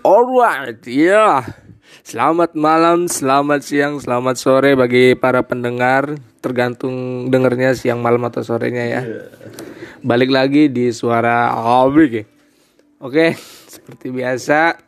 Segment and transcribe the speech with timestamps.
[0.00, 1.44] Alright, ya.
[2.00, 6.16] Selamat malam, selamat siang, selamat sore bagi para pendengar.
[6.40, 9.02] Tergantung dengernya siang, malam atau sorenya ya.
[10.00, 12.24] Balik lagi di suara Abik.
[12.96, 13.36] Oke,
[13.68, 14.80] seperti biasa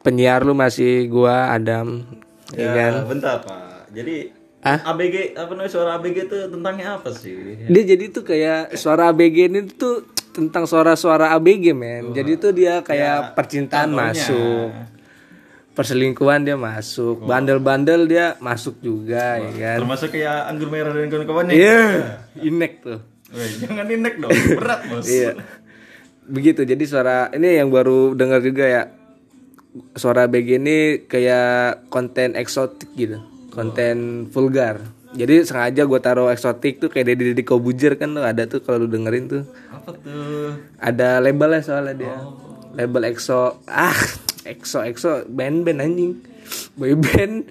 [0.00, 2.08] penyiar lu masih gua Adam.
[2.56, 2.92] Ya, kan?
[3.04, 3.92] Bentar Pak.
[3.92, 4.32] Jadi
[4.64, 4.80] Hah?
[4.80, 7.68] ABG apa namanya suara ABG itu tentangnya apa sih?
[7.68, 12.10] Dia jadi tuh kayak suara ABG ini tuh tentang suara-suara ABG men.
[12.10, 14.74] Jadi tuh dia kayak percintaan masuk.
[15.74, 19.78] Perselingkuhan dia masuk, bandel-bandel dia masuk juga ya kan.
[19.82, 21.50] Termasuk kayak anggur merah dan kawan-kawannya.
[21.50, 21.82] Iya,
[22.46, 22.98] inek tuh.
[23.34, 24.30] Weh, jangan inek dong,
[24.62, 25.06] berat bos.
[25.10, 25.34] Iya.
[26.30, 26.62] Begitu.
[26.62, 28.82] Jadi suara ini yang baru dengar juga ya.
[29.98, 30.78] Suara ABG ini
[31.10, 33.18] kayak konten eksotik gitu.
[33.50, 34.78] Konten vulgar.
[35.14, 38.86] Jadi sengaja gue taruh eksotik tuh kayak Deddy Deddy Kobujer kan tuh ada tuh kalau
[38.86, 39.42] lu dengerin tuh.
[39.84, 40.56] Apa tuh?
[40.80, 42.16] Ada labelnya soalnya dia.
[42.72, 43.60] Label EXO.
[43.68, 43.92] Ah,
[44.42, 46.24] EXO EXO band-band anjing.
[46.74, 47.44] Boy band.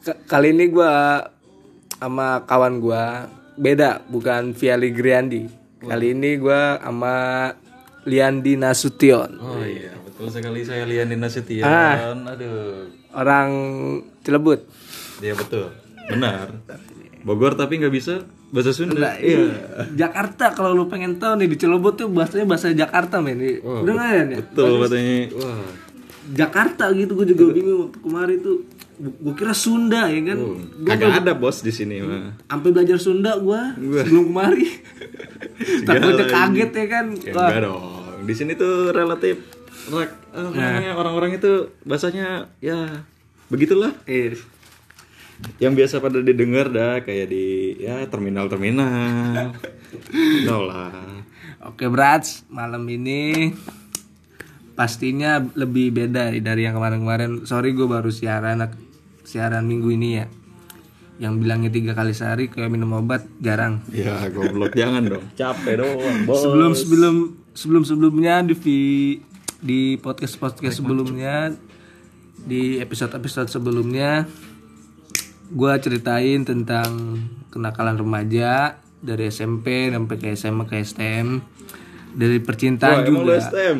[0.00, 1.22] K- kali ini gua
[1.94, 5.46] sama kawan gua beda, bukan Viali Griandi.
[5.78, 7.14] Kali ini gua sama
[8.02, 9.38] Liandi Nasution.
[9.38, 11.62] Oh iya, betul sekali saya Liani Nasution.
[11.62, 12.12] Ah.
[12.16, 12.90] Aduh.
[13.12, 13.50] Orang
[14.20, 14.66] Cilebut.
[15.20, 15.70] Iya betul.
[16.08, 16.52] Benar.
[17.22, 19.14] Bogor tapi nggak bisa bahasa Sunda.
[19.16, 19.46] Iya.
[19.94, 23.38] Jakarta kalau lu pengen tahu nih di Cilebut tuh bahasanya bahasa Jakarta men.
[23.58, 24.22] Udah nggak ya?
[24.24, 24.36] nih?
[24.40, 25.16] Betul katanya.
[25.36, 25.70] Wah.
[26.30, 28.62] Jakarta gitu gue juga bingung waktu kemarin tuh
[29.00, 30.38] gue kira Sunda ya kan
[30.76, 32.36] gue Kagak ada bos di sini mah.
[32.44, 34.68] sampai belajar Sunda gue sebelum kemari
[35.88, 37.82] takutnya kaget ya kan Ya, Wah, enggak dong.
[38.22, 39.42] Di sini tuh relatif
[39.90, 40.06] apa
[40.54, 43.02] namanya orang-orang itu bahasanya ya
[43.48, 43.90] begitulah.
[44.04, 44.36] eh,
[45.60, 49.52] Yang biasa pada didengar dah kayak di ya terminal-terminal.
[50.48, 50.92] no lah.
[51.66, 53.52] oke Brats malam ini
[54.72, 58.64] pastinya lebih beda dari yang kemarin-kemarin sorry gue baru siaran
[59.26, 60.26] siaran minggu ini ya
[61.20, 65.24] yang bilangnya tiga kali sehari kayak minum obat jarang Ya goblok jangan dong.
[65.36, 66.40] Capek doang, bos.
[66.40, 67.14] sebelum sebelum
[67.52, 68.56] sebelum sebelumnya di
[69.60, 71.52] di podcast podcast sebelumnya
[72.40, 74.24] di episode episode sebelumnya
[75.50, 77.18] gue ceritain tentang
[77.50, 81.42] kenakalan remaja dari SMP sampai ke SMA ke STM
[82.14, 83.78] dari Wah, percintaan lu juga STM?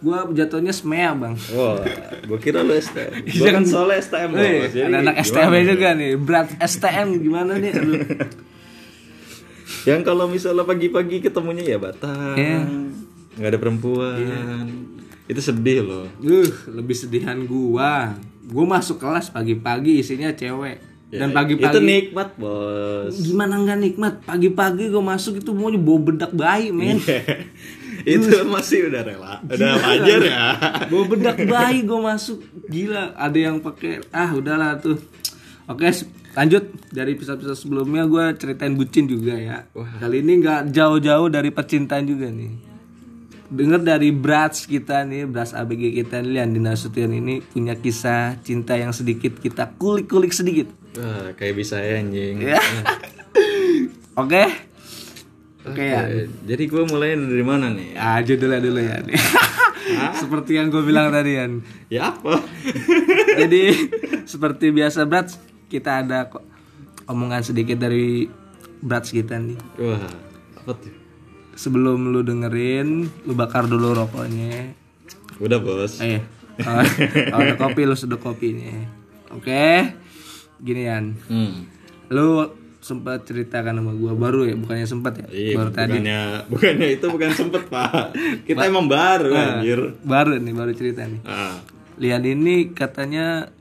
[0.00, 1.84] gue jatuhnya SMEA bang Wah,
[2.24, 3.20] gua kira lu STM.
[3.36, 4.30] Gua kan soalnya STM.
[4.32, 5.14] Wih, Jadi ada anak?
[5.28, 8.00] STM juga nih berat STM gimana nih Aduh.
[9.88, 12.36] Yang kalau misalnya pagi-pagi ketemunya ya Batam.
[12.36, 12.60] Iya.
[13.36, 14.66] nggak ada perempuan.
[15.24, 16.06] Itu sedih loh.
[16.20, 18.12] Uh, lebih sedihan gua.
[18.44, 20.89] Gua masuk kelas pagi-pagi isinya cewek.
[21.10, 23.18] Dan Ya, pagi-pagi Itu nikmat, Bos.
[23.18, 24.14] gimana nggak nikmat?
[24.22, 27.02] Pagi-pagi gua masuk itu maunya bawa bedak bayi, men.
[28.06, 29.34] itu masih udah rela.
[29.42, 30.44] Udah wajar ya.
[30.90, 32.38] bawa bedak bayi gua masuk.
[32.70, 35.02] Gila, ada yang pakai ah udahlah tuh.
[35.66, 35.90] Oke,
[36.38, 39.66] lanjut dari episode-episode sebelumnya gua ceritain bucin juga ya.
[39.74, 42.70] Kali ini nggak jauh-jauh dari percintaan juga nih.
[43.50, 48.78] Dengar dari Brats kita nih, Brats ABG kita nih, Andi Nasution ini punya kisah cinta
[48.78, 50.79] yang sedikit kita kulik-kulik sedikit.
[50.98, 52.42] Wah, kayak bisa ya anjing.
[52.50, 52.58] Ya.
[54.18, 54.42] Oke.
[55.62, 56.02] Oke ya.
[56.44, 57.94] Jadi gue mulai dari mana nih?
[57.94, 58.98] Ah, judulnya dulu ya.
[59.06, 59.14] nih.
[60.20, 61.62] seperti yang gue bilang tadi Yan.
[61.88, 62.42] Ya apa?
[63.40, 63.62] Jadi
[64.26, 65.38] seperti biasa Brats,
[65.70, 66.42] kita ada kok
[67.06, 68.26] omongan sedikit dari
[68.82, 69.58] Brats kita nih.
[69.78, 70.10] Wah,
[70.58, 70.92] apa tuh?
[71.54, 74.72] Sebelum lu dengerin, lu bakar dulu rokoknya.
[75.40, 76.00] Udah, Bos.
[76.00, 76.24] Eh,
[76.56, 76.84] kalau
[77.30, 78.84] kalau ada kopi lu seduh kopinya.
[79.32, 79.52] Oke.
[79.52, 80.08] Gini
[80.64, 81.16] Yan.
[81.28, 81.68] Hmm.
[82.10, 85.26] Lu sempat ceritakan sama gua baru ya, bukannya sempat ya?
[85.28, 86.00] Iya, baru tadi.
[86.00, 88.16] bukannya bukannya itu bukan sempet, Pak.
[88.48, 90.00] Kita emang baru anjir.
[90.00, 91.20] Baru nih, baru cerita nih.
[91.28, 91.60] Ah.
[92.00, 93.52] Lian ini katanya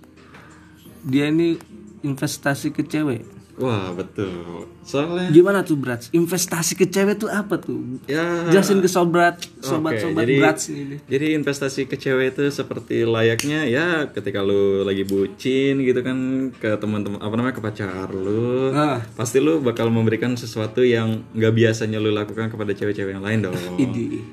[1.03, 1.59] dia ini
[2.03, 3.38] investasi ke cewek.
[3.59, 4.63] Wah, betul.
[4.81, 6.07] Soalnya Gimana tuh Brats?
[6.09, 7.99] Investasi ke cewek tuh apa tuh?
[8.05, 10.95] ya Jelasin ke sobat, Oke, sobat-sobat jadi, Brats ini.
[11.03, 16.17] Jadi investasi ke cewek itu seperti layaknya ya ketika lu lagi bucin gitu kan
[16.53, 19.03] ke teman-teman apa namanya ke pacar lu, Ah.
[19.13, 23.59] pasti lu bakal memberikan sesuatu yang nggak biasanya lu lakukan kepada cewek-cewek yang lain dong.
[23.75, 24.23] Idi.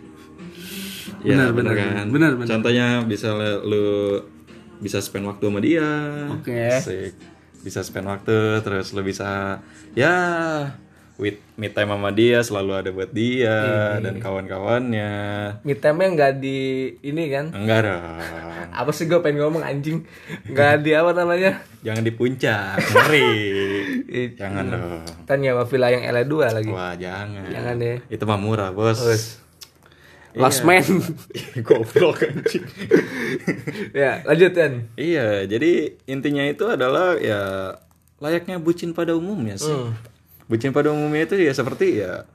[1.21, 2.07] Ya, Benar, benar, kan.
[2.07, 2.47] benar, benar.
[2.49, 4.23] Contohnya bisa lu
[4.79, 5.89] bisa spend waktu sama dia.
[6.31, 6.55] Oke.
[6.71, 7.36] Asik.
[7.67, 9.59] Bisa spend waktu terus lu bisa
[9.99, 10.15] ya
[11.19, 15.11] with me time sama dia selalu ada buat dia dan kawan-kawannya.
[15.67, 16.59] Me time-nya nggak di
[17.03, 17.51] ini kan?
[17.51, 18.23] Enggak dong.
[18.71, 20.05] Apa sih gue pengen ngomong anjing?
[20.47, 21.65] Nggak di apa namanya?
[21.81, 23.31] Jangan di puncak, ngeri.
[24.07, 25.03] Ih, Jangan dong.
[25.25, 26.71] Kan nyewa villa yang L2 lagi.
[26.71, 27.49] Wah, jangan.
[27.49, 27.99] Jangan deh.
[28.13, 29.01] Itu mah murah, Bos.
[30.37, 30.85] Last man.
[31.67, 32.65] Goblok anjing.
[34.05, 34.73] ya, lanjut kan.
[34.95, 37.73] Iya, jadi intinya itu adalah ya
[38.21, 39.73] layaknya bucin pada umumnya sih.
[39.73, 39.97] Hmm.
[40.45, 42.29] Bucin pada umumnya itu ya seperti ya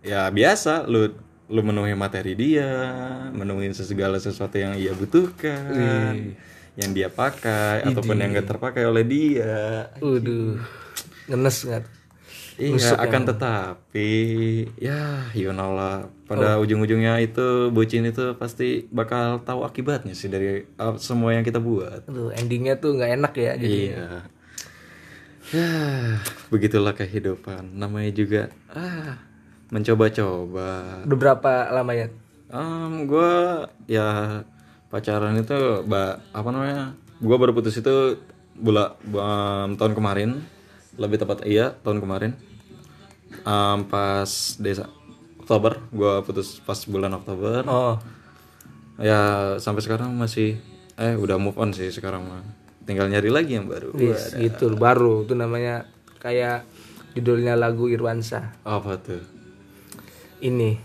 [0.00, 1.12] ya biasa lu
[1.46, 2.72] lu memenuhi materi dia,
[3.30, 6.34] memenuhi segala sesuatu yang ia butuhkan,
[6.74, 9.86] yang dia pakai ataupun yang gak terpakai oleh dia.
[10.02, 10.58] Waduh.
[11.30, 11.95] Ngenes nggak?
[12.56, 14.10] Iya, akan tetapi
[14.80, 16.34] ya you know lah Oh.
[16.34, 21.62] pada ujung-ujungnya itu bucin itu pasti bakal tahu akibatnya sih dari uh, semua yang kita
[21.62, 22.02] buat.
[22.10, 23.52] Aduh, endingnya tuh nggak enak ya.
[23.54, 24.08] Jadi Iya.
[25.54, 25.70] Ya,
[26.50, 27.78] begitulah kehidupan.
[27.78, 29.22] Namanya juga ah
[29.70, 31.06] mencoba-coba.
[31.06, 32.10] udah berapa lama ya?
[32.50, 33.30] Um, gue
[33.86, 34.42] ya
[34.90, 36.98] pacaran itu ba, apa namanya?
[37.22, 38.18] Gue baru putus itu
[38.58, 40.30] bulan um, tahun kemarin,
[40.96, 42.32] lebih tepat iya tahun kemarin.
[43.44, 44.28] Um, pas
[44.58, 44.88] desa
[45.40, 47.62] Oktober, gue putus pas bulan Oktober.
[47.68, 47.96] Oh,
[48.96, 50.56] Ya sampai sekarang masih
[50.96, 52.40] eh udah move on sih sekarang mah.
[52.88, 53.92] Tinggal nyari lagi yang baru.
[53.92, 55.28] wis, gitu baru.
[55.28, 55.84] Itu namanya
[56.16, 56.64] kayak
[57.12, 58.56] judulnya lagu Irwansa.
[58.64, 59.20] Apa tuh?
[60.40, 60.80] Ini.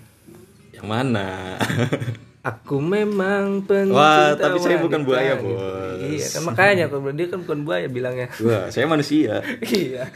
[0.76, 1.56] Yang mana?
[2.42, 5.08] Aku memang pencinta Wah, tapi saya bukan wanita.
[5.08, 5.46] buaya, Gitu.
[5.46, 6.00] Bos.
[6.02, 8.28] Iya, kan makanya kalau dia kan bukan buaya bilangnya.
[8.40, 9.46] Wah, saya manusia.
[9.72, 10.10] iya.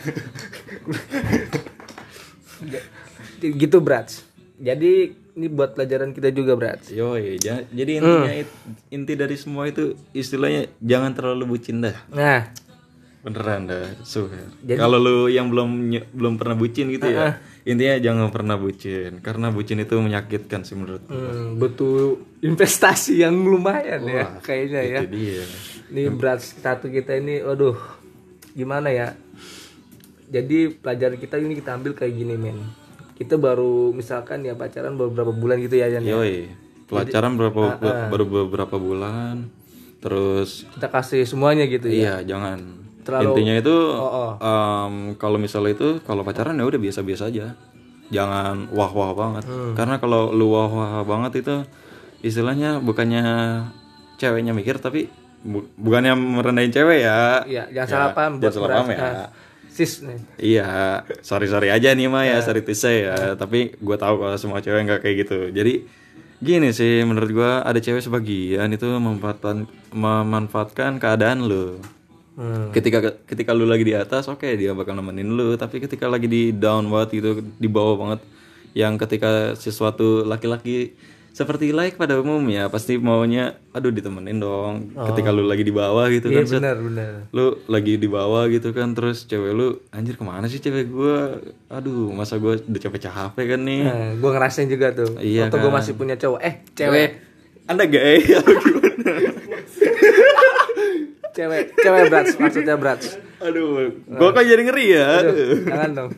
[3.40, 4.26] gitu, Brats.
[4.56, 4.92] Jadi
[5.36, 6.90] ini buat pelajaran kita juga, Brats.
[6.90, 8.58] Yoi, ja- jadi intinya it-
[8.90, 11.94] inti dari semua itu istilahnya jangan terlalu bucin dah.
[12.10, 12.50] Nah,
[13.26, 14.54] Beneran dah, swear.
[14.62, 19.82] Kalau lu yang belum belum pernah bucin gitu ya, intinya jangan pernah bucin karena bucin
[19.82, 25.02] itu menyakitkan sih menurut hmm, butuh investasi yang lumayan ya Wah, kayaknya ya.
[25.10, 25.42] Dia.
[25.90, 27.74] Ini Brats satu kita ini, aduh,
[28.54, 29.18] gimana ya?
[30.30, 32.62] Jadi pelajaran kita ini kita ambil kayak gini, men.
[33.18, 36.06] Kita baru misalkan ya pacaran beberapa bulan gitu ya, Jan.
[36.06, 36.14] ya.
[36.14, 36.54] Yoi,
[36.86, 39.50] pelajaran berapa ah, bu- baru beberapa bulan,
[39.98, 42.22] terus Kita kasih semuanya gitu ya.
[42.22, 42.85] Iya, jangan.
[43.06, 44.32] Terlalu- Intinya itu Oh, oh.
[44.36, 47.54] em, kalau misalnya itu kalau pacaran ya udah biasa-biasa aja.
[48.08, 49.46] Jangan wah-wah banget.
[49.46, 49.74] Hmm.
[49.74, 51.56] Karena kalau lu wah-wah banget itu
[52.20, 53.24] istilahnya bukannya
[54.16, 55.06] ceweknya mikir tapi
[55.40, 57.46] bu- bukannya merendahin cewek ya.
[57.46, 59.30] Iya, jangan salah paham Jangan salah paham ya.
[59.68, 60.20] Sis nih.
[60.56, 60.70] Iya,
[61.20, 62.40] sorry sorry aja nih mah Iya.
[62.40, 63.36] ya, sorry to say ya.
[63.36, 65.52] Tapi gue tahu kalau semua cewek nggak kayak gitu.
[65.52, 65.84] Jadi
[66.38, 71.82] gini sih, menurut gue ada cewek sebagian itu memanfaatkan memanfaatkan keadaan lu.
[72.36, 72.68] Hmm.
[72.70, 75.56] Ketika ketika lu lagi di atas, oke dia bakal nemenin lu.
[75.56, 78.20] Tapi ketika lagi di down banget gitu, di bawah banget,
[78.74, 81.00] yang ketika sesuatu laki-laki
[81.32, 84.96] seperti like pada umumnya pasti maunya, aduh ditemenin dong.
[84.96, 87.12] Ketika lu lagi di bawah gitu Iya kan, set benar benar.
[87.30, 91.40] lu lagi di bawah gitu kan terus cewek lu anjir ke mana sih cewek gua
[91.68, 95.16] aduh masa gua udah capek-capek kan nih Nah, gue ngerasain juga tuh.
[95.18, 95.76] Iya Waktu gue kan.
[95.78, 97.10] masih punya cowok, eh cewek,
[97.66, 99.12] anda gay atau gimana
[101.36, 103.20] cewek, cewek brats, maksudnya brats.
[103.38, 106.12] aduh gua kan jadi ngeri ya Aduh, jangan dong.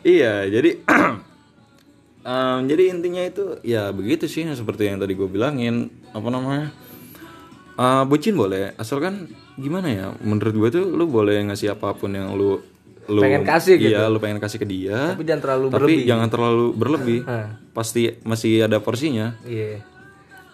[0.00, 0.70] iya jadi
[2.24, 6.68] em, jadi intinya itu ya begitu sih seperti yang tadi gue bilangin apa namanya
[7.74, 12.34] Eh, bucin boleh asalkan gimana ya menurut gue tuh lu boleh ngasih apa pun yang
[12.34, 12.58] lu
[13.06, 13.94] lu Pengen kasih gitu.
[13.94, 16.02] iya lu pengen kasih ke dia Tapi jangan terlalu tapi berlebih.
[16.02, 17.20] jangan terlalu berlebih
[17.78, 19.78] pasti masih ada porsinya Iya.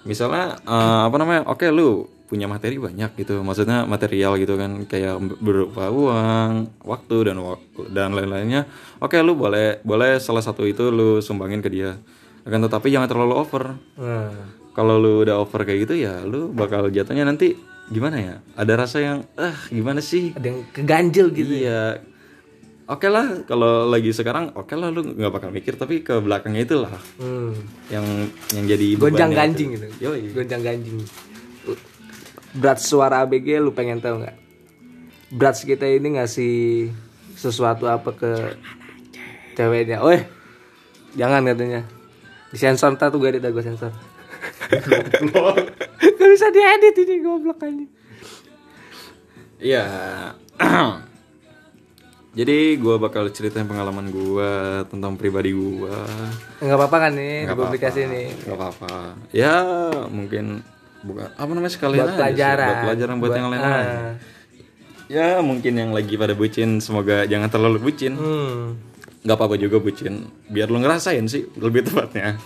[0.05, 5.15] misalnya eh, apa namanya oke lu punya materi banyak gitu maksudnya material gitu kan kayak
[5.39, 6.51] berupa uang
[6.83, 8.67] waktu dan wak- dan lain-lainnya
[8.99, 11.95] oke lu boleh boleh salah satu itu lu sumbangin ke dia
[12.43, 14.35] akan tetapi jangan terlalu over Nah,
[14.73, 17.55] kalau lu udah over kayak gitu ya lu bakal jatuhnya nanti
[17.87, 21.53] gimana ya ada rasa yang ah gimana sih ada yang keganjel gitu.
[21.55, 22.03] iya
[22.85, 26.93] oke lah kalau lagi sekarang oke lah lu nggak bakal mikir tapi ke belakangnya itulah
[27.17, 27.53] Hmm.
[27.87, 28.05] yang
[28.51, 29.85] yang jadi Gonjang ganjing itu.
[29.89, 30.11] gitu.
[30.11, 30.33] Yoi.
[30.33, 30.99] Gonjang ganjing.
[32.55, 34.37] Brats suara ABG lu pengen tahu nggak?
[35.35, 36.91] Brats kita ini ngasih
[37.35, 38.55] sesuatu apa ke
[39.59, 39.99] ceweknya?
[39.99, 40.15] Oh,
[41.19, 41.83] jangan katanya.
[42.55, 43.91] Disensor ntar tuh gak ada gue sensor.
[46.15, 47.87] Gak bisa diedit ini goblok aja.
[49.59, 49.85] Iya.
[52.35, 56.03] Jadi gua bakal ceritain pengalaman gua tentang pribadi gua.
[56.59, 58.23] Nggak apa-apa kan nih Nggak di publikasi apa-apa, ini.
[58.43, 58.93] nggak apa-apa.
[59.31, 59.55] Ya
[60.11, 60.45] mungkin
[61.05, 62.67] bukan apa namanya sekalian Buat aja sih, pelajaran.
[62.67, 64.13] buat pelajaran buat, yang lain ah.
[65.05, 68.17] Ya mungkin yang lagi pada bucin semoga jangan terlalu bucin.
[68.17, 68.81] Hmm.
[69.21, 70.33] Nggak apa-apa juga bucin.
[70.49, 72.41] Biar lu ngerasain sih lebih tepatnya.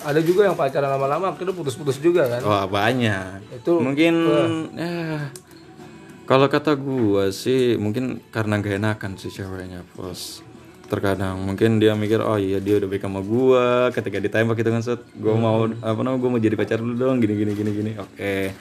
[0.00, 2.40] Ada juga yang pacaran lama-lama akhirnya putus-putus juga kan.
[2.48, 3.60] Wah banyak.
[3.60, 4.14] Itu mungkin
[4.72, 5.28] ya
[6.24, 10.45] kalau kata gua sih mungkin karena gak enakan sih ceweknya bos
[10.86, 11.36] terkadang.
[11.42, 13.90] Mungkin dia mikir oh iya dia udah baik sama gua.
[13.90, 17.18] Ketika ditembak gitu kan set gua mau apa namanya gua mau jadi pacar dulu dong
[17.18, 17.92] gini gini gini gini.
[17.98, 18.54] Oke.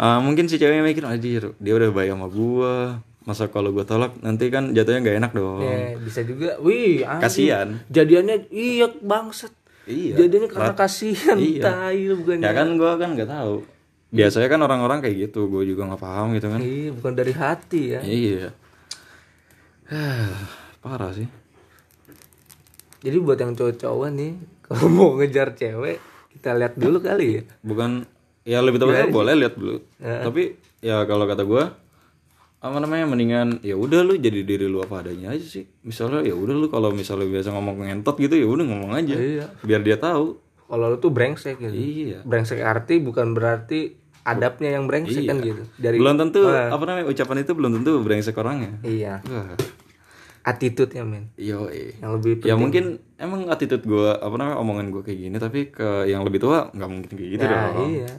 [0.00, 2.74] Ah, mungkin si ceweknya mikir anjir dia udah baik sama gua.
[3.28, 5.60] Masa kalau gua tolak nanti kan jatuhnya nggak enak dong.
[5.60, 6.56] Ya, bisa juga.
[6.64, 7.78] Wih, kasihan.
[7.92, 9.52] Jadiannya iya bangsat.
[9.84, 10.16] iya.
[10.16, 11.36] Jadinya karena kasihan.
[11.36, 11.62] Iya.
[11.62, 12.40] tai bukan.
[12.40, 13.62] ya kan gua kan nggak tahu.
[14.10, 16.60] Biasanya kan orang-orang kayak gitu gua juga nggak paham gitu kan.
[16.64, 18.00] Iya, bukan dari hati ya.
[18.02, 18.48] iya.
[20.82, 21.39] Parah sih
[23.00, 24.32] Jadi buat yang cowok-cowok nih,
[24.66, 25.98] kalau mau ngejar cewek,
[26.36, 27.42] kita lihat dulu kali ya.
[27.64, 28.06] bukan
[28.46, 29.82] ya lebih tepatnya boleh lihat dulu.
[30.00, 31.76] Tapi ya kalau kata gua
[32.60, 35.64] apa namanya mendingan ya udah lu jadi diri lu apa adanya aja sih.
[35.80, 39.16] Misalnya ya udah lu kalau misalnya biasa ngomong ngentot gitu ya udah ngomong aja.
[39.16, 39.46] Iya.
[39.64, 40.36] biar dia tahu.
[40.70, 41.72] Kalau lu tuh brengsek gitu.
[41.72, 42.18] iya.
[42.22, 45.64] Brengsek arti bukan berarti adabnya yang brengsek kan gitu.
[45.80, 48.76] Dari belum tentu apa namanya ucapan itu belum tentu brengsek orangnya.
[48.84, 49.24] Iya,
[50.40, 51.28] wah attitude-nya men.
[51.34, 52.84] yo Yang lebih ya mungkin
[53.16, 56.88] emang attitude gua apa namanya omongan gua kayak gini tapi ke yang lebih tua nggak
[56.88, 58.12] mungkin kayak gitu Nah, dong iya.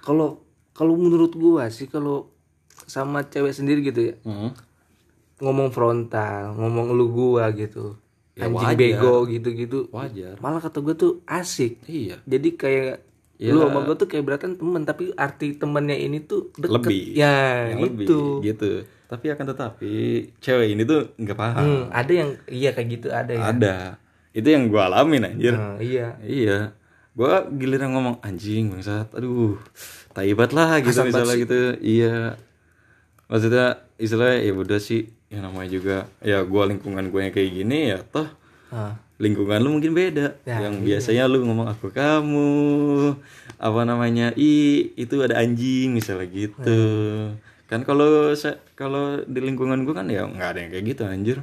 [0.00, 0.28] Kalau
[0.70, 2.28] kalau menurut gua sih kalau
[2.82, 4.52] sama cewek sendiri gitu ya, Hmm.
[5.38, 7.96] ngomong frontal, ngomong lu gua gitu.
[8.32, 8.78] Ya, Anjing wajar.
[8.78, 9.78] bego gitu-gitu.
[9.90, 11.80] wajar Malah kata gua tuh asik.
[11.84, 13.04] iya Jadi kayak
[13.36, 13.52] Ya.
[13.52, 16.76] lu sama gua tuh kayak beratan temen tapi arti temennya ini tuh deket.
[16.78, 17.02] Lebih.
[17.14, 18.04] Ya, yang lebih
[18.42, 18.84] gitu.
[19.10, 19.94] Tapi akan tetapi
[20.38, 21.66] cewek ini tuh nggak paham.
[21.66, 23.42] Hmm, ada yang iya kayak gitu ada ya.
[23.50, 23.76] ada.
[24.30, 25.58] Itu yang gua alamin anjir.
[25.58, 26.14] Nah, iya.
[26.22, 26.70] iya.
[27.18, 29.58] Gua giliran ngomong anjing bangsat aduh
[30.14, 31.60] taibat lah gitu misalnya gitu.
[31.82, 32.38] Iya.
[33.26, 33.66] Maksudnya
[33.98, 37.98] istilahnya ya udah sih yang namanya juga ya gua lingkungan gue yang kayak gini ya
[38.06, 38.30] toh
[38.70, 38.94] Ah.
[39.18, 40.38] lingkungan lu mungkin beda.
[40.46, 42.50] Ya, yang biasanya lu ngomong aku kamu
[43.58, 46.78] apa namanya i itu ada anjing misalnya gitu
[47.70, 51.38] kan kalau sa- kalau di lingkungan gua kan ya nggak ada yang kayak gitu anjir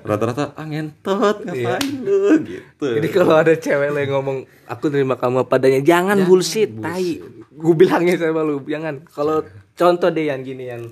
[0.00, 5.18] rata-rata ah ngentot ngapain lu gitu Jadi kalau ada cewek lo yang ngomong aku terima
[5.18, 7.18] kamu apa adanya, jangan, bullshit, tai.
[7.52, 9.02] Gue bilangnya sama lu, jangan.
[9.04, 10.86] Kalau contoh deh yang gini yang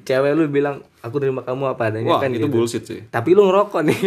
[0.00, 2.48] cewek lu bilang aku terima kamu apa adanya wah kan itu gitu.
[2.48, 3.98] bullshit sih Tapi lu ngerokok nih.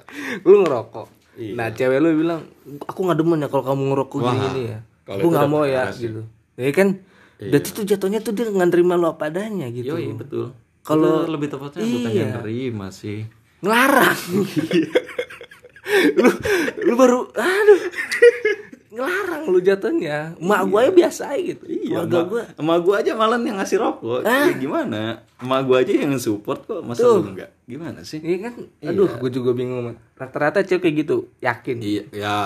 [0.46, 1.06] lu ngerokok.
[1.36, 1.52] Iya.
[1.54, 2.44] Nah, cewek lu bilang,
[2.82, 4.78] aku nggak demen ya kalau kamu ngerokok gini-gini ya.
[5.02, 6.22] kalau Aku nggak mau ya gitu.
[6.56, 6.88] Ya kan?
[7.38, 9.92] Berarti tuh jatuhnya tuh dia nggak terima lu apa adanya gitu.
[9.92, 10.56] Yoi, betul.
[10.80, 12.20] Kalau- lebih tepatnya bukan Iya.
[12.22, 13.26] yang nerima sih.
[13.60, 14.16] Ngelarang.
[16.16, 16.30] Lu
[16.82, 17.80] lu baru aduh
[18.90, 20.38] ngelarang lu jatuhnya.
[20.38, 21.64] Mak gue ya biasa aja gitu.
[21.66, 24.20] Iya, emak, gue emak gua aja malah yang ngasih rokok.
[24.22, 24.50] Ah.
[24.50, 25.22] Ya gimana?
[25.36, 27.50] Emak gua aja yang support kok, masa lu enggak?
[27.66, 28.22] Gimana sih?
[28.22, 28.54] iya kan?
[28.78, 29.98] Aduh gue juga bingung Mat.
[30.14, 31.76] rata-rata cewek kayak gitu yakin.
[31.82, 32.36] Iya, ya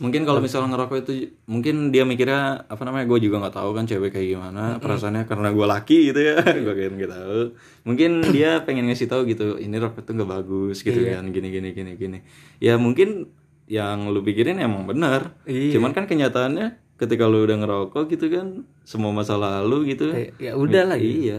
[0.00, 1.12] mungkin kalau misalnya ngerokok itu
[1.44, 5.52] mungkin dia mikirnya apa namanya gue juga nggak tahu kan cewek kayak gimana perasaannya karena
[5.52, 6.40] gue laki gitu ya.
[6.64, 7.40] Gue kayak nggak tahu.
[7.84, 11.68] Mungkin dia pengen ngasih tahu gitu ini rokok tuh nggak bagus gitu kan gini gini
[11.76, 12.18] gini gini.
[12.56, 13.28] Ya mungkin
[13.70, 15.72] yang lu pikirin emang benar Iya.
[15.72, 18.46] cuman kan kenyataannya ketika lu udah ngerokok gitu kan
[18.82, 21.30] semua masa lalu gitu Ya- ya udah lah gitu.
[21.30, 21.38] iya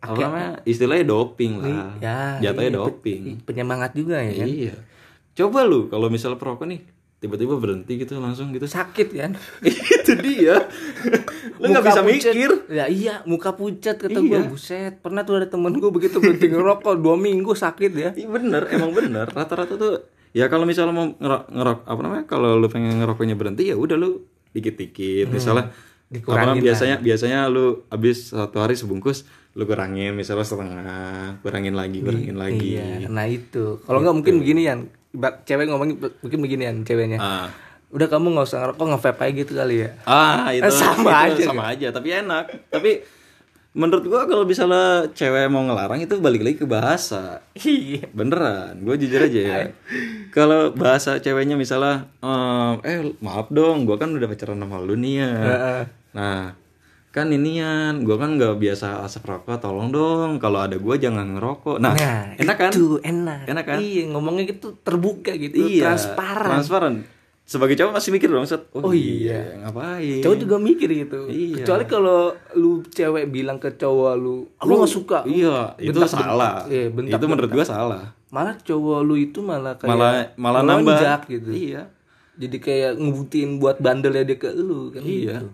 [0.00, 4.74] apa namanya istilahnya doping lah ya jatuhnya iya, doping pe- penyemangat juga ya kan Iya.
[5.32, 6.80] Coba lu kalau misalnya perokok nih
[7.16, 8.64] tiba-tiba berhenti gitu langsung gitu.
[8.64, 10.56] sakit kan itu dia.
[11.54, 12.32] lu nggak bisa pucet.
[12.32, 12.50] mikir.
[12.68, 14.40] ya iya muka pucat kata Iya.
[14.40, 18.28] gue buset pernah tuh ada temen gue begitu berhenti ngerokok dua minggu sakit ya Iya
[18.30, 19.28] bener, emang bener.
[19.36, 23.70] Rata-rata tuh ya kalau misalnya mau ngerok, ngerok apa namanya kalau lu pengen ngerokoknya berhenti
[23.70, 24.22] ya udah lu
[24.54, 25.30] dikit-dikit.
[25.30, 31.38] Misalnya apa Dikurangin namanya, biasanya biasanya lu habis satu hari sebungkus lu kurangin misalnya setengah
[31.38, 33.78] kurangin lagi kurangin lagi Iya, nah itu.
[33.86, 34.74] Kalau nggak mungkin begini ya.
[35.46, 37.18] Cewek ngomongin mungkin begini ya ceweknya.
[37.22, 37.46] ah
[37.90, 39.88] Udah kamu nggak usah ngerokok nge-vape aja gitu kali ya.
[40.06, 42.44] Ah itu Sama itu aja, sama aja tapi enak.
[42.70, 42.90] Tapi
[43.70, 47.38] menurut gua kalau misalnya cewek mau ngelarang itu balik lagi ke bahasa.
[47.54, 48.10] Iya.
[48.10, 49.58] Beneran, gue jujur aja ya.
[50.34, 55.14] Kalau bahasa ceweknya misalnya, ehm, eh maaf dong, gua kan udah pacaran sama lu nih
[55.22, 55.32] ya.
[56.10, 56.58] Nah,
[57.10, 60.42] kan inian, gua kan nggak biasa asap rokok, tolong dong.
[60.42, 61.78] Kalau ada gua jangan ngerokok.
[61.78, 62.70] Nah, Nah, enak kan?
[62.74, 63.46] Itu enak.
[63.46, 63.78] Enak kan?
[63.78, 66.58] Iya, ngomongnya gitu terbuka gitu, Iya, transparan.
[66.58, 66.94] Transparan.
[67.50, 68.62] Sebagai cowok pasti mikir dong, set.
[68.70, 69.58] Oh Oh, iya.
[69.58, 70.22] ngapain?
[70.22, 71.26] Cowok juga mikir gitu.
[71.26, 71.66] Iya.
[71.66, 72.20] Kecuali kalau
[72.54, 75.26] lu cewek bilang ke cowok lu, lu nggak suka.
[75.26, 76.62] Iya, itu Bentak- salah.
[76.64, 78.14] Iya, bentak- itu menurut gua salah.
[78.30, 81.26] Malah cowok lu itu malah kayak Malah malah nambah.
[81.26, 81.50] gitu.
[81.50, 81.90] Iya.
[82.38, 85.02] Jadi kayak ngebuktiin buat bandelnya dia ke lu kan.
[85.02, 85.42] Iya.
[85.42, 85.50] gitu.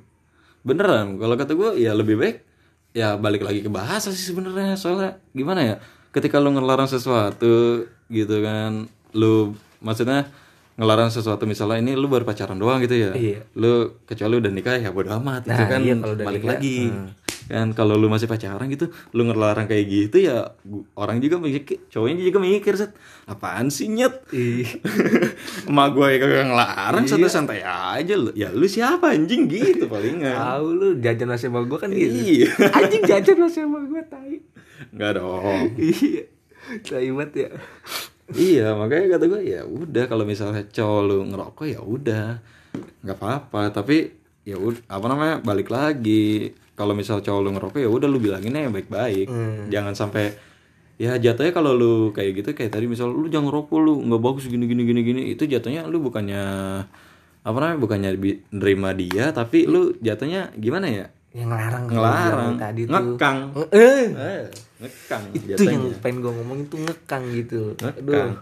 [0.62, 2.45] Beneran, kalau kata gua ya lebih baik
[2.93, 4.76] ya balik lagi ke bahasa sih sebenarnya.
[4.76, 5.76] Soalnya gimana ya?
[6.11, 10.29] Ketika lu ngelarang sesuatu gitu kan, lu maksudnya
[10.76, 13.11] ngelarang sesuatu misalnya ini lu baru pacaran doang gitu ya.
[13.11, 13.49] Iya.
[13.52, 15.80] Lu kecuali udah nikah ya bodo amat gitu Nah, kan.
[15.80, 16.78] iya, kalau udah balik nikah, lagi.
[16.87, 17.09] hmm.
[17.47, 20.50] kan kalau lu masih pacaran gitu lu ngelarang kayak gitu ya
[20.95, 22.90] orang juga mikir cowoknya juga mikir set
[23.25, 24.26] apaan sih nyet?
[25.71, 28.35] Emak gue ya kagak ngelarang santai santai aja lu.
[28.35, 29.47] Ya lu siapa anjing?
[29.47, 30.35] Gitu palingan.
[30.35, 32.11] Tahu lu jajan nasi sama gue kan gitu.
[32.11, 32.50] Iya.
[32.78, 34.42] Anjing jajan nasi sama gue tai.
[34.90, 35.64] Nggak dong.
[35.78, 36.23] Iya.
[36.83, 37.49] Tai banget ya
[38.35, 42.26] iya makanya kata gue ya udah kalau misalnya cowok lu ngerokok ya udah.
[43.06, 44.11] Nggak apa-apa tapi
[44.42, 46.50] ya udah apa namanya balik lagi.
[46.75, 49.30] Kalau misal cowok lu ngerokok ya udah lu bilanginnya yang baik-baik.
[49.71, 50.35] Jangan sampai
[50.97, 54.45] ya jatuhnya kalau lu kayak gitu kayak tadi misal lu jangan ngerokok lu nggak bagus
[54.50, 55.23] gini gini gini gini.
[55.33, 56.42] Itu jatuhnya lu bukannya
[57.47, 58.11] apa namanya bukannya
[58.50, 61.06] nerima dia tapi lu jatuhnya gimana ya
[61.37, 62.55] yang ngelarang kalau ngelarang.
[62.57, 62.93] tadi tuh.
[62.97, 63.38] Ngekang.
[63.69, 64.05] Eh.
[64.09, 64.45] Eh,
[64.81, 67.61] ngekang itu yang pengen gue ngomong itu ngekang gitu.
[67.76, 68.40] Ngekang.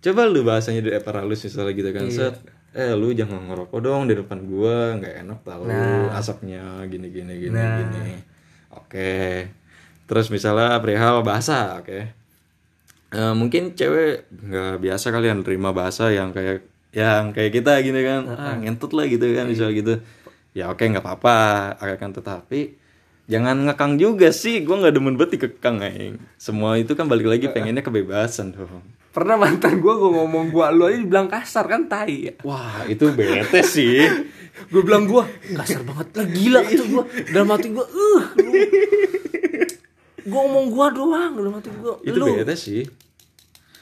[0.00, 2.16] Coba lu bahasanya di epar halus misalnya gitu kan Iya.
[2.32, 2.36] set.
[2.72, 5.64] Eh lu jangan ngerokok dong di depan gua nggak enak tau.
[5.68, 6.12] Nah.
[6.12, 8.14] asapnya gini gini gini gini.
[8.72, 9.48] Oke.
[10.06, 12.00] Terus misalnya perihal bahasa, oke.
[13.06, 18.24] Eh, mungkin cewek nggak biasa kalian terima bahasa yang kayak yang kayak kita gini kan.
[18.28, 19.94] Ah, ngentut lah gitu kan misalnya gitu
[20.56, 21.36] ya oke nggak apa-apa
[21.76, 22.60] akan tetapi
[23.28, 26.16] jangan ngekang juga sih gua nggak demen banget dikekang aing.
[26.40, 28.80] Semua itu kan balik lagi pengennya kebebasan dong
[29.16, 32.28] pernah mantan gue gue ngomong gue lu aja dibilang kasar kan tai.
[32.28, 34.04] Ya wah itu bete sih.
[34.72, 35.20] Gue bilang gue
[35.52, 38.24] kasar banget lah gila itu gue dalam hati gue uh.
[40.20, 42.36] Gue ngomong gue doang dalam hati gue itu lu.
[42.36, 42.84] bete sih.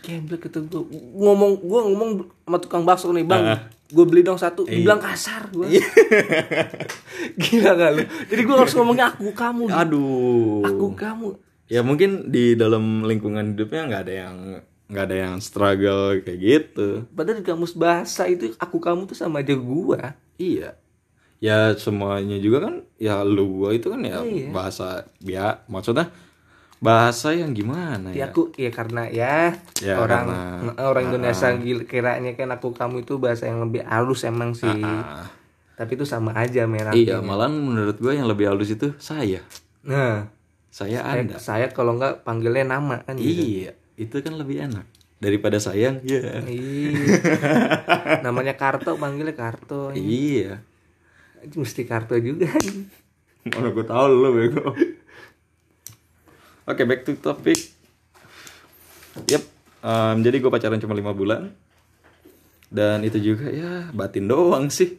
[0.07, 0.83] Kemblek kata gue
[1.19, 2.11] ngomong gue ngomong
[2.47, 3.61] sama tukang bakso nih bang Ah.
[3.87, 4.65] Gue beli dong satu.
[4.65, 5.69] Dibilang kasar gue
[7.43, 8.03] gila gak lu?
[8.31, 10.63] Jadi gue harus ngomongnya aku kamu aduh.
[10.65, 11.29] Aku kamu.
[11.67, 14.37] Ya mungkin di dalam lingkungan hidupnya nggak ada yang
[14.85, 16.89] nggak ada yang struggle kayak gitu.
[17.11, 20.13] Padahal di kamus bahasa itu aku kamu tuh sama aja gua.
[20.37, 20.77] Iya.
[21.41, 24.49] Ya semuanya juga kan ya lu gua itu kan ya Iya.
[24.53, 26.09] bahasa ya maksudnya
[26.85, 28.25] bahasa yang gimana ya ya?
[28.29, 33.17] aku ya karena ya, Ya, orang karena- orang Indonesia gil- kiranya kan aku kamu itu
[33.17, 34.69] bahasa yang lebih halus emang sih.
[34.69, 35.25] Ah,
[35.75, 39.41] tapi itu sama aja merah iya malahan menurut gua yang lebih halus itu saya.
[39.83, 40.29] Nah
[40.69, 43.33] saya saya, anda saya kalau nggak panggilnya nama kan gitu.
[43.33, 44.85] iya itu kan lebih enak.
[45.17, 47.17] Daripada sayang ya Iya.
[48.25, 50.61] namanya Karto panggilnya Karto iya.
[51.47, 52.51] Mesti Karto juga.
[53.47, 54.73] Mana gue tahu lu bego.
[56.65, 57.59] Oke, back to topic.
[59.29, 59.43] Yep.
[59.85, 61.53] em, jadi gue pacaran cuma lima bulan.
[62.73, 64.97] Dan itu juga ya batin doang sih.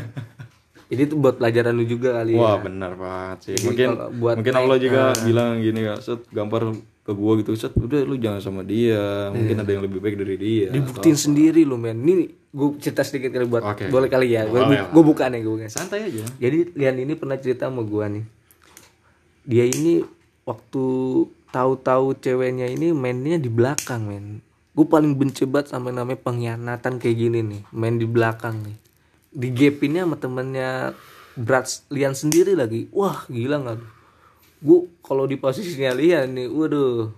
[0.90, 3.54] ini tuh buat pelajaran lu juga kali Wah ya benar banget sih.
[3.54, 3.88] Jadi Mungkin
[4.18, 5.22] buat mungkin Allah juga ah.
[5.22, 6.74] bilang gini ya, set gampar
[7.06, 9.30] ke gua gitu, set udah lu jangan sama dia.
[9.30, 9.62] Mungkin Iya.
[9.62, 10.68] ada yang lebih baik dari dia.
[10.74, 13.86] dibuktiin sendiri lu men ini gue cerita sedikit kali buat Oke.
[13.86, 14.90] boleh kali ya gue Boleh lah.
[14.90, 16.26] gue buka nih gue Santai aja.
[16.42, 18.26] Jadi Lian ini pernah cerita sama gua nih.
[19.46, 20.02] Dia ini
[20.44, 20.84] waktu
[21.50, 24.26] tahu-tahu ceweknya ini mainnya di belakang, men.
[24.70, 28.76] Gue paling benci banget sama namanya pengkhianatan kayak gini nih, main di belakang nih.
[29.30, 30.94] Digepinnya sama temennya
[31.34, 32.86] Brats Lian sendiri lagi.
[32.94, 33.78] Wah, gila nggak?
[34.62, 37.10] Gue kalau di posisinya Lian nih, waduh.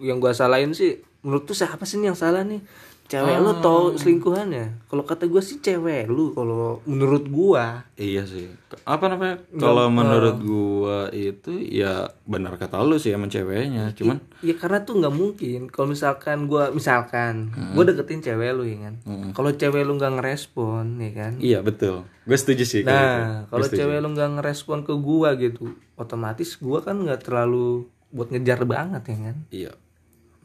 [0.00, 2.64] Yang gua salahin sih, menurut tuh siapa sih yang salah nih?
[3.10, 4.86] Cewek lu tau selingkuhannya.
[4.86, 7.82] Kalau kata gua sih cewek lu kalau menurut gua.
[7.98, 8.46] Iya sih.
[8.86, 9.42] Apa namanya?
[9.50, 13.90] Kalau menurut gua itu ya benar kata lu sih emang ceweknya.
[13.98, 18.78] Cuman Ya karena tuh nggak mungkin kalau misalkan gua misalkan gua deketin cewek lu ya
[18.86, 18.94] kan.
[19.34, 21.32] Kalau cewek lu nggak ngerespon ya kan.
[21.42, 22.06] iya betul.
[22.30, 22.86] Gue setuju sih.
[22.86, 28.30] Nah, kalau cewek lu nggak ngerespon ke gua gitu, otomatis gua kan nggak terlalu buat
[28.30, 29.36] ngejar banget ya kan.
[29.50, 29.72] Iya.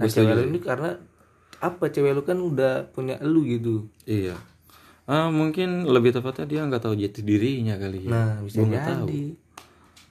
[0.01, 0.97] Nah, cewek lu ini karena
[1.65, 3.89] apa cewek lu kan udah punya lu gitu.
[4.05, 4.37] Iya.
[5.05, 8.11] Ah, mungkin lebih tepatnya dia nggak tahu jati dirinya kali ya.
[8.13, 9.07] Nah, bisa Gua nggak tahu.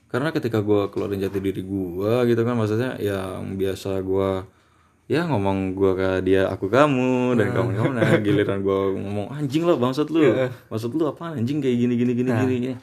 [0.07, 4.47] Karena ketika gua keluarin jati diri gua gitu kan maksudnya yang biasa gua
[5.05, 9.61] ya ngomong gua ke dia aku kamu dan kamu kamu nah giliran gua ngomong anjing
[9.61, 10.33] lo bangsat lu
[10.73, 12.75] maksud lu apa anjing kayak gini gini gini gini gini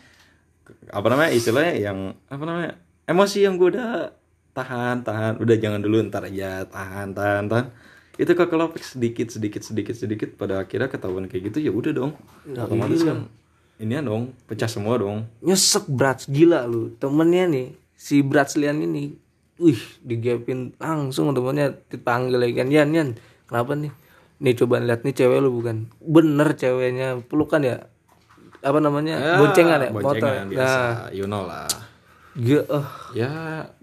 [0.86, 1.98] apa namanya istilahnya yang
[2.30, 2.78] apa namanya
[3.10, 3.90] emosi yang gua udah
[4.54, 7.66] tahan tahan udah jangan dulu ntar aja tahan tahan tahan
[8.22, 10.28] itu kekelopek sedikit sedikit sedikit sedikit.
[10.38, 12.12] Pada akhirnya ketahuan kayak gitu ya udah dong.
[12.46, 13.26] Otomatis kan
[13.82, 15.26] ini dong pecah semua dong.
[15.42, 16.94] Nyesek Brats gila lu.
[17.02, 19.18] Temennya nih si Brats Lian ini
[19.58, 23.08] wih digepin langsung temennya dipanggil lagi kan Yan Yan
[23.50, 23.92] kenapa nih?
[24.42, 25.90] Nih coba lihat nih cewek lu bukan?
[25.98, 27.90] Bener ceweknya pelukan ya?
[28.62, 29.42] Apa namanya?
[29.42, 29.90] Boncengan ya?
[29.90, 30.14] motor.
[30.14, 31.10] boncengan biasa nah.
[31.10, 31.66] you know lah.
[32.38, 32.86] Gue eh.
[33.18, 33.30] Ya.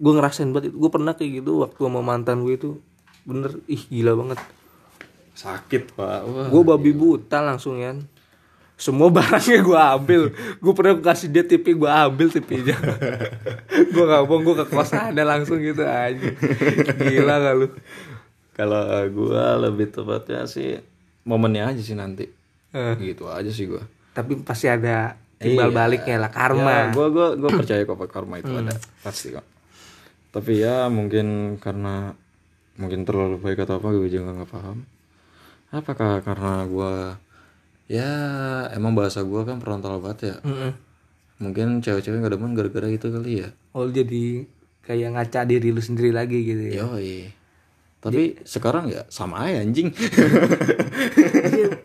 [0.00, 2.70] Gue ngerasain banget gue pernah kayak gitu waktu sama mantan gue itu
[3.22, 3.56] bener.
[3.66, 4.38] Ih gila banget.
[5.32, 6.20] Sakit pak.
[6.24, 6.48] Wah.
[6.48, 7.94] Gue babi buta langsung ya
[8.80, 10.22] semua barangnya gue ambil.
[10.56, 12.80] Gue pernah kasih dia TV gue ambil TV-nya
[13.92, 16.32] gue gak bohong gue ke kosannya langsung gitu aja
[16.96, 17.66] gila gak lu?
[18.56, 20.80] Kalau gue lebih tepatnya sih
[21.28, 22.24] momennya aja sih nanti.
[22.72, 23.84] Eh, Gitu aja sih gue.
[24.10, 26.88] tapi pasti ada timbal baliknya lah karma.
[26.90, 28.72] Gue gue gue percaya kok karma itu ada.
[29.04, 29.44] Pasti kok.
[30.32, 32.16] Tapi ya mungkin karena
[32.80, 34.88] mungkin terlalu baik atau apa gue juga nggak paham.
[35.70, 36.92] Apakah karena gue
[37.92, 38.10] ya
[38.72, 40.36] emang bahasa gue kan frontal banget ya.
[40.42, 40.72] Mm-mm.
[41.40, 43.48] Mungkin cewek-cewek gak demen gara-gara itu kali ya.
[43.72, 44.44] oh jadi
[44.84, 47.30] kayak ngaca diri lu sendiri lagi gitu ya Yoi.
[48.00, 49.92] Tapi sekarang ya sama aja anjing.
[51.60, 51.76] Iya.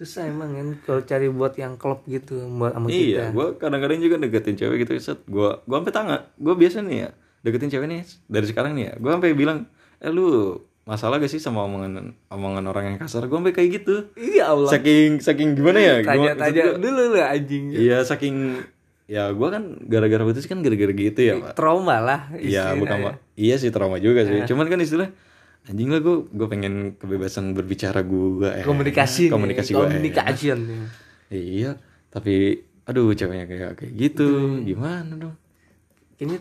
[0.00, 4.00] susah emang kan kalau cari buat yang klop gitu buat sama kita iya, gue kadang-kadang
[4.00, 5.20] juga deketin cewek gitu set.
[5.28, 7.10] Gue gue sampai tanya, gue biasa nih ya
[7.44, 8.92] deketin cewek nih dari sekarang nih ya.
[8.96, 9.68] Gue sampai bilang,
[10.00, 13.24] eh lu masalah gak sih sama omongan omongan orang yang kasar?
[13.24, 13.94] Gue sampai kayak gitu.
[14.16, 15.94] iya Allah Saking saking gimana ya?
[16.02, 18.36] Gua- maksud gua- dulu lu anjing Iya saking
[19.06, 21.52] ya gue kan gara-gara putus kan gara-gara gitu ya pak.
[21.54, 23.14] trauma lah Iya bukan Pak.
[23.34, 24.42] Iya sih trauma juga sih.
[24.46, 25.10] Cuman kan istilah
[25.68, 28.64] anjing lah gue gue pengen kebebasan berbicara gue eh.
[28.64, 30.82] komunikasi komunikasi gue communication nih.
[31.30, 31.70] iya
[32.08, 32.58] tapi
[32.88, 35.36] aduh ceweknya kayak kayak gitu gimana dong
[36.16, 36.38] Kayaknya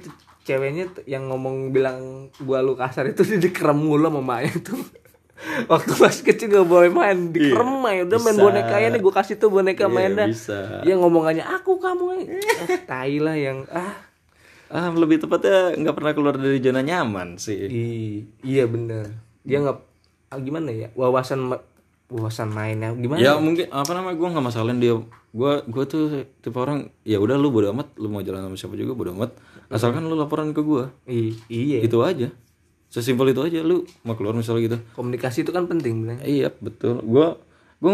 [0.49, 1.99] ceweknya yang ngomong bilang
[2.39, 4.81] gua lu kasar itu dia dikerem mulu sama maknya tuh.
[5.71, 9.13] Waktu masih kecil gak boleh main, dikerem aja udah main Iya, boneka ya nih gua
[9.15, 10.27] kasih tuh boneka Iya, main dah.
[10.27, 10.81] bisa.
[10.81, 13.93] Dia ngomongannya aku kamu eh, tai lah yang ah
[14.67, 19.15] ah lebih tepatnya nggak pernah keluar dari zona nyaman sih i- iya bener.
[19.41, 19.77] Dia nggak
[20.27, 21.55] ah, gimana ya wawasan
[22.10, 23.22] wawasan mainnya gimana?
[23.22, 24.98] ya mungkin apa namanya gue nggak masalahin dia
[25.30, 26.04] gue gue tuh
[26.41, 29.38] tipe orang ya udah lu bodo amat lu mau jalan sama siapa juga bodo amat
[29.69, 31.86] asalkan lu laporan ke gue iya.
[31.86, 32.34] itu aja
[32.89, 36.17] sesimpel itu aja lu mau keluar misalnya gitu Komunikasi itu kan penting bilang.
[36.26, 37.28] iya betul gue
[37.80, 37.93] gue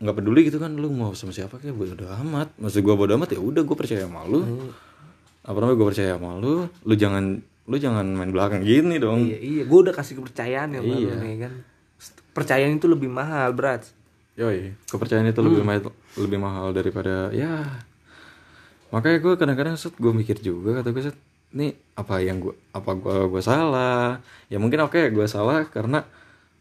[0.00, 3.36] nggak peduli gitu kan lu mau sama siapa kayak bodo amat maksud gue bodo amat
[3.36, 4.72] ya udah gue percaya sama lu
[5.44, 9.38] apa namanya gue percaya sama lu lu jangan lu jangan main belakang gini dong Iya,
[9.38, 9.62] iya.
[9.62, 11.14] Gue udah kasih kepercayaan ya Iya.
[11.22, 11.52] nih kan.
[12.30, 13.90] Percayaan itu lebih mahal, berat.
[14.38, 17.84] Yoi, kepercayaan itu lebih mahal lebih mahal daripada ya.
[18.88, 21.18] Makanya gue kadang-kadang set gue mikir juga kata gue set,
[21.52, 24.22] nih apa yang gue apa gue gue salah?
[24.48, 26.06] Ya mungkin oke gue salah karena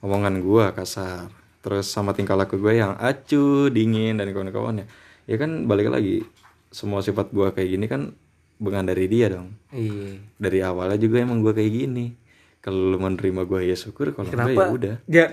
[0.04, 1.32] omongan gue kasar.
[1.60, 4.86] Terus sama tingkah laku gue yang acuh, dingin dan kawan-kawannya.
[5.30, 6.26] Ya kan balik lagi
[6.70, 8.12] semua sifat gue kayak gini kan
[8.60, 9.56] bukan dari dia dong.
[9.72, 10.20] Iya.
[10.36, 12.12] Dari awalnya juga emang gue kayak gini.
[12.60, 14.64] Kalau lu menerima gue ya syukur, kalau enggak ya Kenapa?
[14.70, 14.96] udah.
[15.06, 15.26] Dia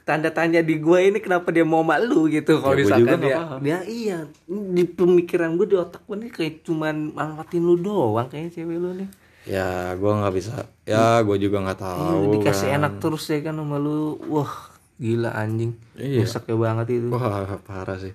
[0.00, 3.78] tanda tanya di gue ini kenapa dia mau malu gitu kalau Ya, misalkan dia, dia
[3.86, 4.18] iya
[4.50, 8.90] di pemikiran gue di otak gue nih kayak cuman manfaatin lu doang kayaknya cewek lu
[8.96, 9.08] nih
[9.40, 10.66] Ya gue nggak bisa.
[10.84, 12.02] Ya gue juga nggak tahu.
[12.02, 12.76] Iya, dikasih kan.
[12.76, 14.52] enak terus ya kan sama lu wah
[14.98, 16.26] gila anjing Iya.
[16.26, 18.12] Nyesek ya banget itu Wah parah sih.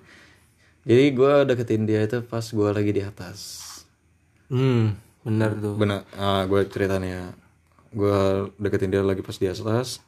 [0.84, 3.38] Jadi gue deketin dia itu pas gue lagi di atas.
[4.46, 6.06] hmm bener tuh Benar.
[6.14, 7.32] Ah gue ceritanya.
[7.90, 8.18] Gue
[8.56, 10.00] deketin dia lagi pas di atas.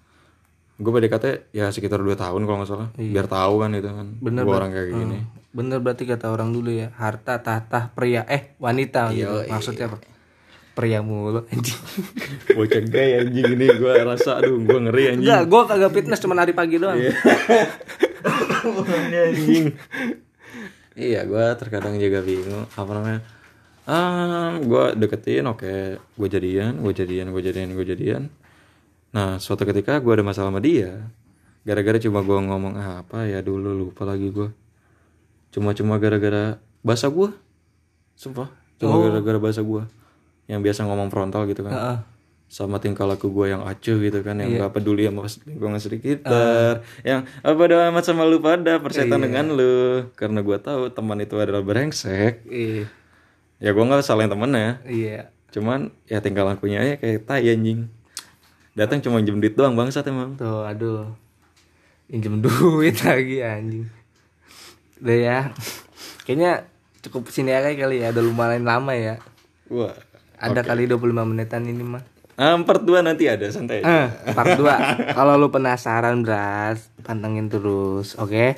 [0.74, 2.88] Gue PDKT ya sekitar 2 tahun kalau nggak salah.
[2.94, 4.06] Biar tahu kan itu kan.
[4.08, 4.20] Iya.
[4.20, 5.18] Bener, Gue orang kayak gini.
[5.48, 9.42] bener berarti kata orang dulu ya harta tahta pria eh wanita gitu.
[9.42, 9.98] Iya, maksudnya apa
[10.70, 11.74] pria mulu anjing
[12.54, 15.26] Bocah gay anjing ini gue rasa aduh gue ngeri anjing.
[15.26, 17.10] enggak gue kagak fitness cuma hari pagi doang Iya.
[19.24, 19.66] anjing.
[20.94, 23.20] iya, gue terkadang juga bingung apa namanya.
[23.88, 28.22] Ah, gue deketin, oke, gue jadian, gue jadian, gue jadian, gue jadian.
[29.16, 31.08] Nah, suatu ketika gue ada masalah sama dia,
[31.64, 34.52] gara-gara cuma gue ngomong "Ah, apa ya dulu lupa lagi gue.
[35.48, 37.32] Cuma-cuma gara-gara bahasa gue,
[38.12, 39.82] sumpah, cuma gara-gara bahasa gue,
[40.52, 41.72] yang biasa ngomong frontal gitu kan.
[41.74, 41.98] Heeh.
[42.48, 46.80] sama tingkah laku gue yang acuh gitu kan yang gak peduli sama lingkungan sekitar.
[47.04, 50.08] Yang apa doa amat sama lu pada persetan dengan lu.
[50.16, 52.48] Karena gue tahu teman itu adalah brengsek.
[52.48, 52.88] Iya
[53.58, 54.82] ya gue nggak salahin temennya.
[54.86, 55.30] Iya.
[55.54, 57.90] Cuman ya tingkah lakunya aja kayak tai anjing.
[58.78, 60.38] Datang cuma jem duit doang bangsat emang.
[60.38, 61.10] Tuh aduh.
[62.06, 63.86] Pinjem duit lagi anjing.
[65.02, 65.38] Udah ya.
[66.26, 66.66] Kayaknya
[67.02, 69.18] cukup sini aja kali ya udah lumayan lama ya.
[69.70, 69.94] Wah
[70.38, 72.02] ada kali 25 menitan ini mah.
[72.38, 73.82] Ah, part 2 nanti ada santai.
[73.82, 75.10] Eh, part 2.
[75.18, 78.54] Kalau lu penasaran, Bras, pantengin terus, oke?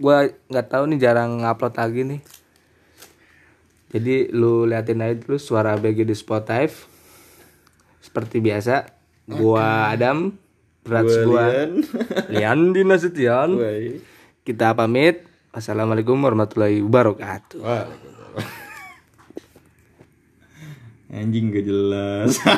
[0.00, 2.20] Gua nggak tahu nih jarang ngupload lagi nih.
[3.94, 6.66] Jadi lu liatin aja terus suara BG di Spotify.
[8.02, 8.90] Seperti biasa,
[9.30, 10.34] gua Adam,
[10.82, 11.70] Brats Gua Lian.
[12.34, 13.54] Lian Dinasution.
[13.54, 13.78] Wah,
[14.42, 15.22] Kita pamit.
[15.54, 17.62] Wassalamualaikum warahmatullahi wabarakatuh.
[21.14, 22.34] anjing gak jelas